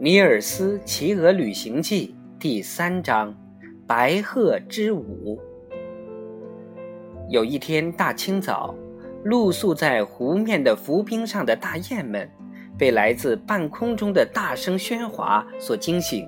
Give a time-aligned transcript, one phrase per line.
[0.00, 3.34] 尼尔斯骑鹅旅行记第三章：
[3.84, 5.40] 白鹤之舞。
[7.28, 8.72] 有一天大清早，
[9.24, 12.30] 露宿在湖面的浮冰上的大雁们，
[12.78, 16.24] 被来自半空中的大声喧哗所惊醒。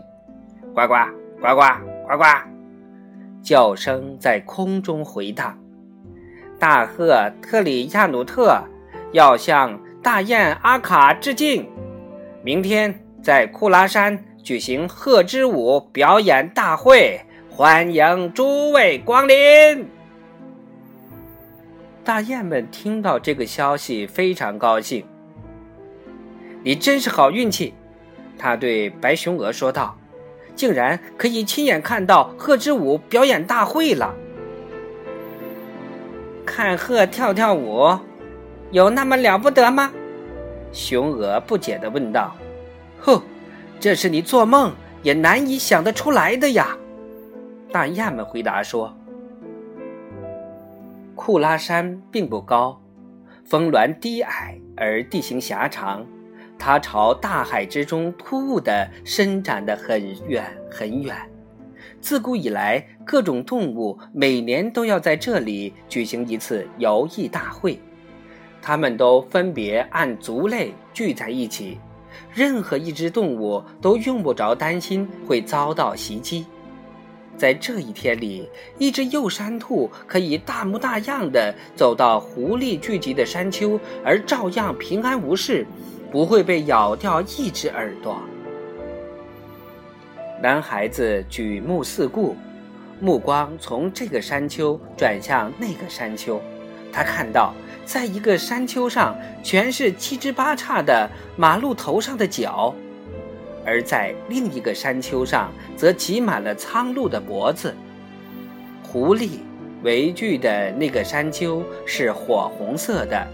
[0.74, 0.94] 呱呱
[1.40, 1.62] 呱呱
[2.08, 2.24] 呱呱，
[3.40, 5.56] 叫声在空中回荡。
[6.58, 8.60] 大鹤特里亚努特
[9.12, 11.68] 要向大雁阿卡致敬。
[12.42, 13.06] 明天。
[13.22, 17.20] 在库拉山举行鹤之舞表演大会，
[17.50, 19.86] 欢迎诸位光临。
[22.02, 25.04] 大雁们听到这个消息非常高兴。
[26.64, 27.74] 你真是好运气，
[28.38, 29.98] 他对白熊鹅说道
[30.56, 34.14] ：“竟然可以亲眼看到鹤之舞表演大会了。
[36.46, 37.98] 看鹤跳跳舞，
[38.70, 39.92] 有那么了不得吗？”
[40.72, 42.34] 雄鹅不解地问道。
[43.00, 43.22] 哼，
[43.78, 46.76] 这是你做梦也难以想得出来的呀！
[47.72, 48.94] 大雁们回答说
[51.14, 52.80] ：“库拉山并不高，
[53.44, 56.04] 峰峦低矮而地形狭长，
[56.58, 61.16] 它朝大海之中突兀的伸展得很远很远。
[62.00, 67.80] 自古以来，各种动物每年都要在这里举行一次游艺大会，
[68.60, 71.78] 它们都分别按族类聚在一起。”
[72.32, 76.46] 任何一只动物都用不着担心会遭到袭击。
[77.36, 78.48] 在这一天里，
[78.78, 85.66] 一只幼山兔可以大模大样的走到狐狸聚集的山丘，而照样平安无事，
[86.10, 88.20] 不会被咬掉一只耳朵。
[90.42, 92.36] 男孩子举目四顾，
[93.00, 96.40] 目光从这个山丘转向那个山丘，
[96.92, 97.54] 他看到。
[97.90, 102.72] 在一个山丘上，全是七枝八叉的马路头上的角；
[103.66, 107.74] 而在另一个山丘上，则挤满了苍鹭的脖子。
[108.80, 109.40] 狐狸
[109.82, 113.26] 围聚的那个山丘是火红色的，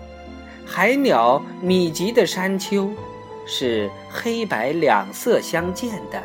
[0.64, 2.90] 海鸟密集的山丘
[3.46, 6.22] 是黑白两色相间的。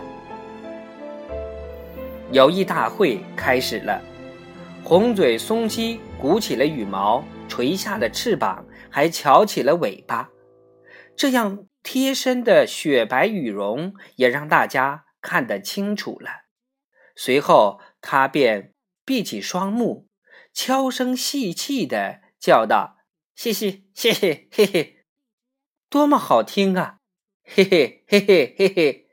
[2.31, 4.01] 游艺大会开始了，
[4.85, 7.21] 红嘴松鸡鼓起了羽毛。
[7.51, 10.29] 垂下了翅膀，还翘起了尾巴，
[11.17, 16.45] 这样贴身的雪白羽绒也让大家看得清楚了。
[17.13, 18.73] 随后，他便
[19.03, 20.07] 闭起双目，
[20.53, 22.99] 悄声细气地叫道
[23.35, 25.03] ：“嘻嘻，嘻嘻，嘿嘿，
[25.89, 26.99] 多么好听啊！
[27.43, 29.07] 嘿嘿，嘿嘿，嘿嘿。”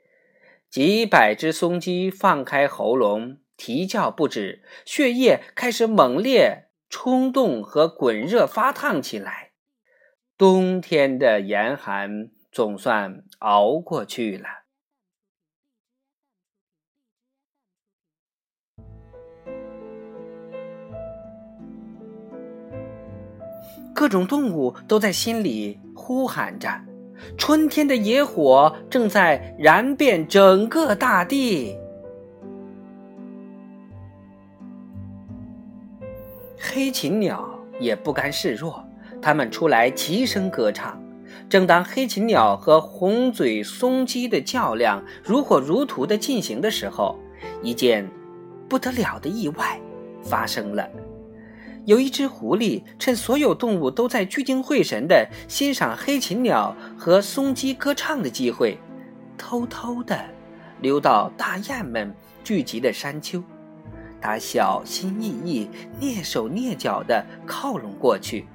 [0.71, 6.68] 几百只松鸡放开喉咙啼叫不止，血液开始猛烈。
[6.89, 9.51] 冲动和滚热发烫起来，
[10.37, 14.47] 冬天的严寒总算熬过去了。
[23.93, 26.69] 各种动物都在心里呼喊着：
[27.37, 31.77] 春天的野火正在燃遍整个大地。
[36.71, 38.85] 黑禽鸟也不甘示弱，
[39.19, 41.01] 它们出来齐声歌唱。
[41.49, 47.17] 正当黑禽鸟和红嘴松鸡的较量如火如荼地进行的时候，
[47.63, 48.07] 一件
[48.67, 49.81] 不得了的意外
[50.21, 50.87] 发生了。
[51.85, 58.77] 有一只狐狸趁所有动物都在聚精会神地欣赏黑禽鸟和松鸡歌唱的机会，
[59.39, 60.23] 偷偷地
[60.81, 62.13] 溜到大雁们
[62.43, 63.43] 聚集的山丘。
[64.21, 65.69] 他小心翼翼、
[65.99, 68.45] 蹑手蹑脚地靠拢过去。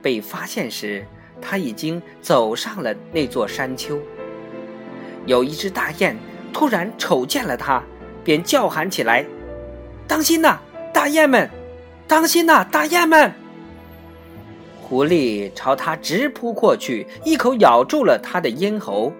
[0.00, 1.06] 被发现时，
[1.40, 3.98] 他已经走上了那座山丘。
[5.26, 6.16] 有一只大雁
[6.52, 7.82] 突然瞅见了他，
[8.24, 9.24] 便叫喊起来
[10.08, 10.58] ：“当心呐，
[10.92, 11.48] 大雁们！
[12.08, 13.32] 当心呐，大雁们！”
[14.82, 19.12] 狐狸朝他直扑过去，一口咬住了他的咽喉，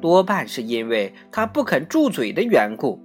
[0.00, 3.00] 多半是因为他不肯住嘴的缘故。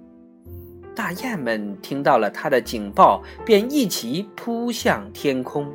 [0.96, 5.70] 大雁们听到了他的警报，便一起扑向天空。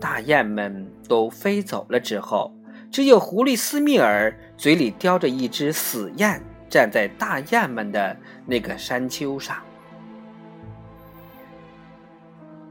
[0.00, 2.50] 大雁们都飞走了之后，
[2.90, 8.16] 只有狐狸斯密尔嘴里叼着一只死雁，站在大雁们的
[8.46, 9.58] 那个山丘上。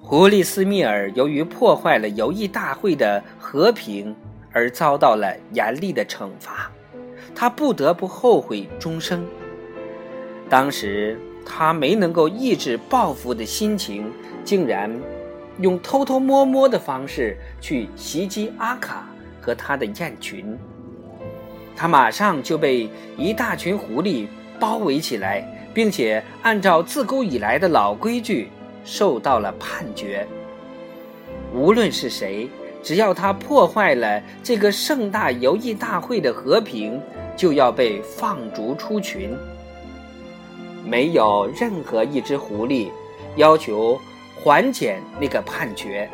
[0.01, 4.15] 狐狸斯密尔由于破坏了游艺大会的和平，
[4.51, 6.71] 而遭到了严厉的惩罚，
[7.35, 9.23] 他不得不后悔终生。
[10.53, 14.05] 当时他没能够抑制报复的心情，
[14.45, 14.87] 竟然
[15.57, 19.09] 用偷偷摸摸的方式去袭击阿卡
[19.41, 20.55] 和他的雁群。
[21.75, 24.27] 他马上就被一大群狐狸
[24.59, 28.49] 包围起来，并且按照自古以来的老规矩
[28.85, 30.23] 受到了判决。
[31.51, 32.47] 无论是谁，
[32.83, 37.01] 只要他破坏了这个盛大游艺大会的和平，
[37.35, 39.35] 就要被放逐出群。
[40.83, 42.89] 没有任何一只狐狸
[43.35, 43.99] 要求
[44.35, 46.09] 缓解那个判决，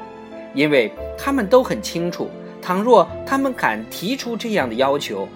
[0.54, 2.30] 因为他们都很清楚，
[2.62, 5.28] 倘若他们敢提出这样的要求。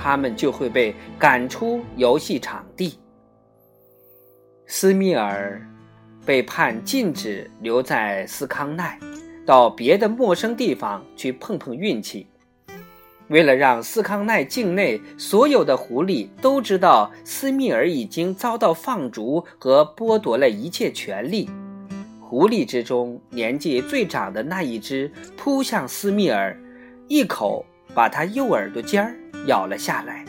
[0.00, 3.00] 他们就会被赶出游戏场地。
[4.64, 5.60] 斯密尔
[6.24, 8.96] 被判禁止留在斯康奈，
[9.44, 12.28] 到别的陌生地方去碰碰运气。
[13.28, 21.48] 为了让斯康奈境内所有的狐狸都知道斯密尔已经遭到放逐和剥夺了一切权利，
[22.20, 26.58] 狐狸之中年纪最长的那一只扑向斯密尔，
[27.06, 27.64] 一口
[27.94, 29.14] 把他右耳朵尖儿。
[29.46, 30.24] 咬了下来。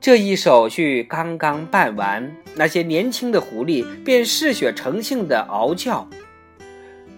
[0.00, 6.06] 这一手续刚刚办完，那些年轻的狐狸便嗜血成性的嗷叫，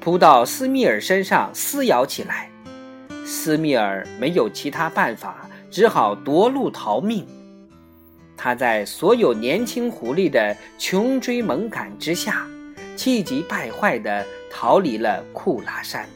[0.00, 2.48] 扑到斯密尔身上撕咬起来。
[3.24, 7.26] 斯密尔没有其他办法，只好夺路逃命。
[8.36, 12.46] 他在所有年轻狐狸的穷追猛赶之下，
[12.96, 16.06] 气急败坏地逃离了库拉山。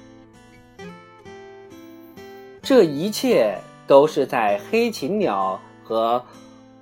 [2.61, 3.57] 这一切
[3.87, 6.23] 都是在黑禽鸟和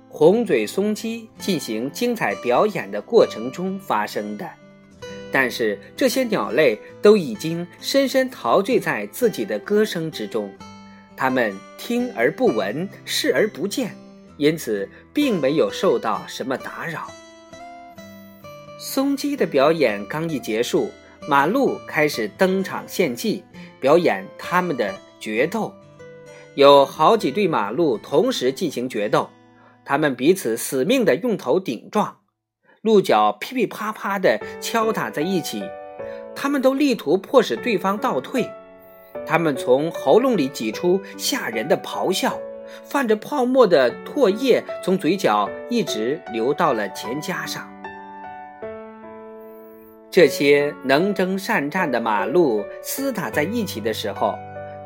[0.09, 4.49] 红嘴松鸡进行精彩表演的过程中发生的，
[5.31, 10.51] 但是这些鸟类都已经深深陶醉在自己的歌声之中，
[11.15, 13.95] 它们听而不闻，视而不见，
[14.37, 17.07] 因此并没有受到什么打扰。
[18.79, 20.89] 松鸡的表演刚一结束，
[21.27, 23.43] 马路开始登场献技，
[23.79, 24.93] 表演他们的。
[25.19, 25.73] 决斗，
[26.53, 29.27] 有好几对马鹿同时进行决斗，
[29.83, 32.19] 它们彼此死命的用头顶撞，
[32.81, 35.63] 鹿角噼噼啪啪的敲打在一起，
[36.35, 38.49] 他们都力图迫使对方倒退。
[39.25, 42.39] 他们从喉咙里挤出吓人的咆哮，
[42.83, 47.67] 泛着泡沫的唾液从嘴角一直流到了前颊上。
[50.09, 54.33] 这些能征善战的马鹿厮打在一起的时候。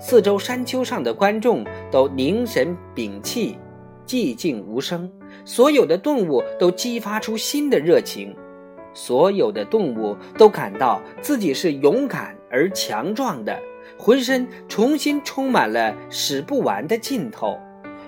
[0.04, 3.60] 四周山丘上的观众都凝神屏气，
[4.08, 5.08] 寂静无声。
[5.46, 8.36] 所有的动物都激发出新的热情，
[8.94, 13.58] 所有的动物都感到自己是勇敢而强壮的，
[13.98, 17.58] 浑身重新充满了使不完的劲头，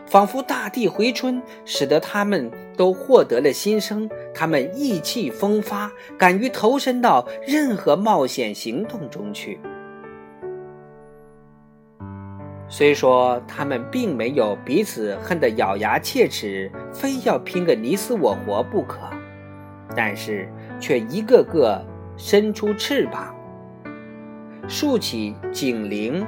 [0.06, 4.10] 仿佛大地回春，使得他们都获得了新生。
[4.34, 9.60] 他们意气风发，敢于投身到任何冒险行动中去。
[12.76, 18.98] 虽说他们并没有彼此恨得咬牙切齿，非要拼个你死我活不可，
[19.96, 21.80] 但是却一个个
[22.18, 23.36] 伸出翅膀，
[24.68, 26.26] 竖起颈铃，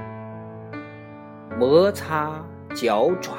[1.57, 2.39] 摩擦
[2.75, 3.37] 脚爪，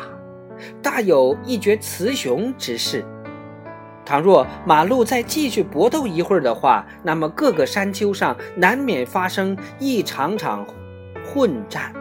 [0.82, 3.04] 大有一决雌雄之势。
[4.04, 10.66] 倘若马路再继续搏斗一会儿的话，那么各个山丘上难免发生一场场
[11.24, 11.92] 混战。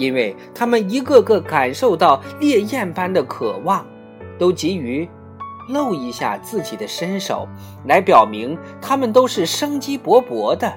[0.00, 3.86] 因为他们一个个感受到烈焰般的渴望，
[4.38, 5.06] 都急于
[5.68, 7.46] 露一下自己的身手，
[7.84, 10.72] 来表明他们都是生机勃勃的。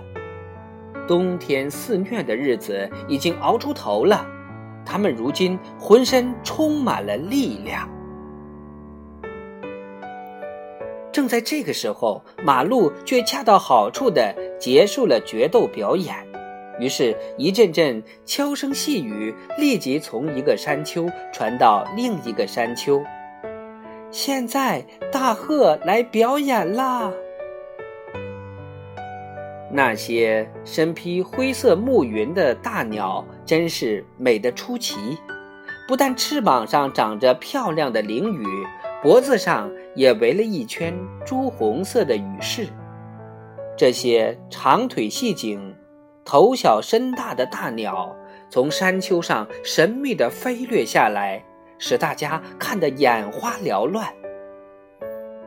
[1.08, 4.26] 冬天肆虐的日子已经熬出头了，
[4.86, 7.90] 他们如今浑身充满了力量。
[11.14, 16.33] 正在这个时候，马路却恰到好处的结束了决斗表演。
[16.80, 23.04] 于是，一阵阵悄声细语立即从一个山丘传到另一个山丘。
[24.10, 27.12] 现在，大鹤来表演啦！
[29.72, 35.18] 那些身披灰色暮云的大鸟真是美得出奇，
[35.88, 38.46] 不但翅膀上长着漂亮的翎羽，
[39.02, 40.94] 脖子上也围了一圈
[41.26, 42.68] 朱红色的羽饰。
[43.76, 45.74] 这些长腿细颈。
[46.26, 48.16] 头小身大的大鸟
[48.50, 51.44] 从山丘上神秘地飞掠下来，
[51.78, 54.08] 使大家看得眼花缭乱。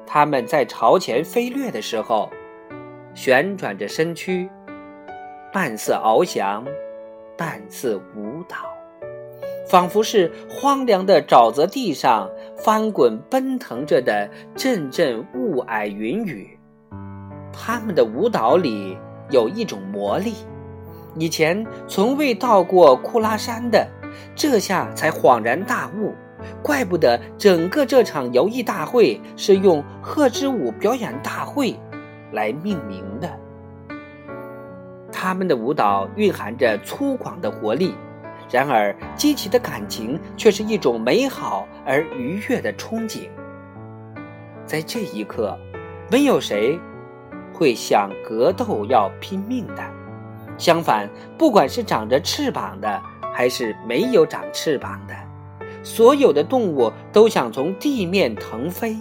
[0.07, 2.31] 它们在朝前飞掠的时候，
[3.15, 4.49] 旋转着身躯，
[5.53, 6.65] 半似翱翔，
[7.37, 8.57] 半似舞蹈，
[9.69, 16.59] 仿佛是荒凉的沼泽地上翻滚奔腾着的阵阵雾霭云雨。
[17.53, 18.97] 它们的舞蹈里
[19.31, 20.35] 有一种魔力。
[21.19, 23.89] 以前从未到过库拉山的，
[24.35, 26.15] 这下才恍然大悟，
[26.63, 31.75] 怪不得整个这场游艺大会是用“贺之武表演大会”
[32.33, 33.31] 来命名的。
[35.11, 37.95] 他们的舞蹈蕴含着粗犷的活力，
[38.51, 43.29] 然而激起的感情却是一种美好而愉悦的憧憬。
[44.67, 45.57] 在这一刻，
[46.11, 46.79] 没有谁
[47.55, 49.83] 会想格斗要拼命的。
[50.59, 53.03] 相反，不管是长着翅膀的，
[53.35, 55.15] 还是没有长翅膀的，
[55.83, 58.97] 所有的动物都想从地面腾飞。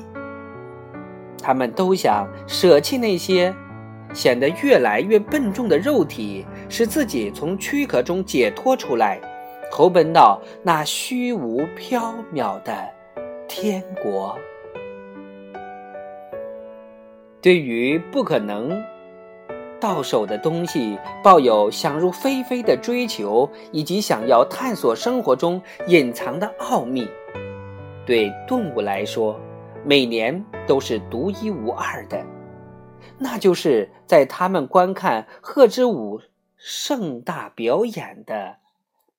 [1.41, 3.53] 他们都想舍弃那些
[4.13, 9.19] 显得越来越笨重的肉体，使自己从躯壳中解脱出来，
[9.71, 12.73] 投奔到那虚无缥缈的
[13.47, 14.37] 天国。
[17.41, 18.83] 对于不可能。
[19.85, 27.07] 到手的东西，抱有想入非非的追求，以及想要探索生活中隐藏的奥秘。
[28.03, 29.39] 对动物来说，
[29.83, 32.25] 每年都是独一无二的，
[33.19, 36.19] 那就是在他们观看鹤之舞
[36.57, 38.55] 盛大表演的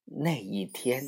[0.07, 1.05] 那一天。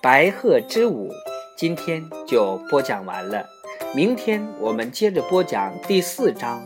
[0.00, 1.10] 白鹤之舞。
[1.56, 3.48] 今天就播讲完了，
[3.94, 6.62] 明天我们接着播讲第四章，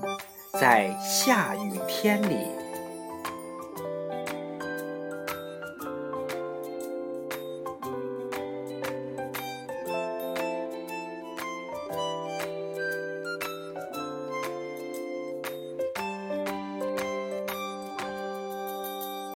[0.54, 2.69] 在下雨天里。